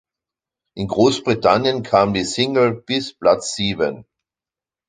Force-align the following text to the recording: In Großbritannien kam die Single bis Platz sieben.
In 0.75 0.87
Großbritannien 0.87 1.83
kam 1.83 2.15
die 2.15 2.23
Single 2.23 2.73
bis 2.73 3.13
Platz 3.13 3.53
sieben. 3.55 4.07